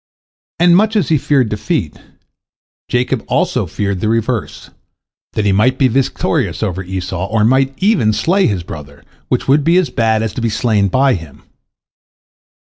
And 0.57 0.75
much 0.75 0.95
as 0.95 1.09
he 1.09 1.19
feared 1.19 1.49
defeat, 1.49 1.97
Jacob 2.89 3.23
also 3.27 3.67
feared 3.67 3.99
the 3.99 4.09
reverse, 4.09 4.71
that 5.33 5.45
he 5.45 5.51
might 5.51 5.77
be 5.77 5.87
victorious 5.87 6.63
over 6.63 6.81
Esau, 6.81 7.27
or 7.27 7.45
might 7.45 7.75
even 7.77 8.11
slay 8.11 8.47
his 8.47 8.63
brother, 8.63 9.03
which 9.27 9.47
would 9.47 9.63
be 9.63 9.77
as 9.77 9.91
bad 9.91 10.23
as 10.23 10.33
to 10.33 10.41
be 10.41 10.49
slain 10.49 10.87
by 10.87 11.13
him. 11.13 11.43